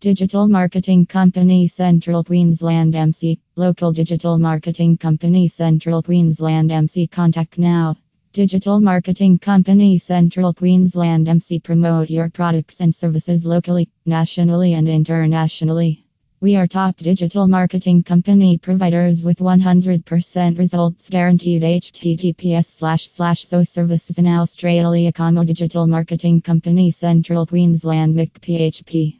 Digital 0.00 0.48
Marketing 0.48 1.04
Company 1.04 1.68
Central 1.68 2.24
Queensland 2.24 2.96
MC. 2.96 3.38
Local 3.56 3.92
Digital 3.92 4.38
Marketing 4.38 4.96
Company 4.96 5.46
Central 5.46 6.02
Queensland 6.02 6.72
MC. 6.72 7.06
Contact 7.06 7.58
now. 7.58 7.94
Digital 8.32 8.80
Marketing 8.80 9.38
Company 9.38 9.98
Central 9.98 10.54
Queensland 10.54 11.28
MC. 11.28 11.60
Promote 11.60 12.08
your 12.08 12.30
products 12.30 12.80
and 12.80 12.94
services 12.94 13.44
locally, 13.44 13.90
nationally, 14.06 14.72
and 14.72 14.88
internationally. 14.88 16.02
We 16.40 16.56
are 16.56 16.66
top 16.66 16.96
digital 16.96 17.46
marketing 17.46 18.02
company 18.02 18.56
providers 18.56 19.22
with 19.22 19.40
100% 19.40 20.58
results 20.58 21.10
guaranteed. 21.10 21.60
https 21.60 22.64
slash 22.64 23.06
slash 23.10 23.44
so 23.44 23.64
services 23.64 24.16
in 24.16 24.26
Australia. 24.26 25.12
comma 25.12 25.44
Digital 25.44 25.86
Marketing 25.86 26.40
Company 26.40 26.90
Central 26.90 27.44
Queensland 27.44 28.14
MIC 28.14 28.40
PHP. 28.40 29.19